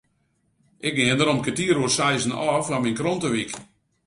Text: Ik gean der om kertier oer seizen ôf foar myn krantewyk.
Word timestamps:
Ik 0.87 0.93
gean 0.97 1.19
der 1.19 1.31
om 1.33 1.43
kertier 1.45 1.77
oer 1.81 1.93
seizen 1.97 2.37
ôf 2.51 2.63
foar 2.67 2.81
myn 2.83 2.97
krantewyk. 2.99 3.51